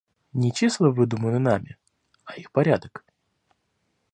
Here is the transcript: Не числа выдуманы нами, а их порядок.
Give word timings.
Не 0.43 0.51
числа 0.51 0.89
выдуманы 0.99 1.37
нами, 1.47 1.77
а 2.23 2.33
их 2.35 2.51
порядок. 2.51 3.05